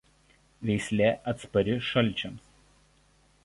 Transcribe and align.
Veislė 0.69 1.11
atspari 1.33 1.77
šalčiams. 1.91 2.51